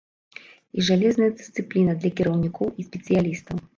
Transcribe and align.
І 0.77 0.85
жалезная 0.87 1.29
дысцыпліна 1.41 1.95
для 2.01 2.11
кіраўнікоў 2.21 2.73
і 2.79 2.87
спецыялістаў! 2.89 3.57